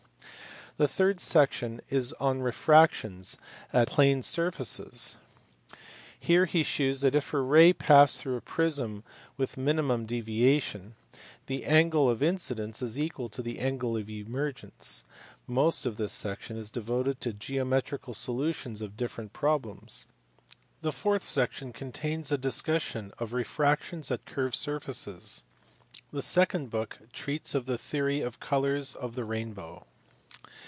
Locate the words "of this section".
15.85-16.55